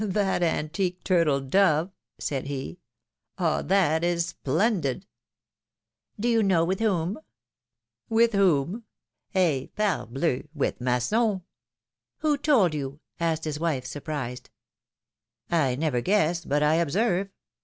^^That 0.01 0.41
antique 0.41 1.03
turtle 1.03 1.39
dove!^^ 1.41 1.91
said 2.17 2.47
he. 2.47 2.79
^^Ah! 3.37 3.61
that 3.67 4.03
is 4.03 4.25
splendid! 4.25 5.05
Do 6.19 6.27
you 6.27 6.41
know 6.41 6.65
with 6.65 6.79
whom? 6.79 7.19
AVith 8.09 8.31
whom? 8.31 8.83
Eh! 9.35 9.67
parhleu! 9.77 10.47
with 10.55 10.81
Masson!" 10.81 11.43
Who 12.21 12.35
told 12.35 12.73
you?^' 12.73 12.99
asked 13.19 13.43
his 13.43 13.59
wife, 13.59 13.85
surprised. 13.85 14.49
I 15.51 15.75
never 15.75 16.01
guess, 16.01 16.45
but 16.45 16.63
I 16.63 16.77
observe. 16.77 17.29